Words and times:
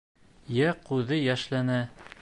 Йә 0.55 0.71
күҙе 0.89 1.21
йәшләнә. 1.27 1.81